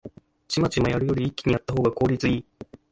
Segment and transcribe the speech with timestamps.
[0.47, 2.45] チマチマやるより一気にやったほうが効率いい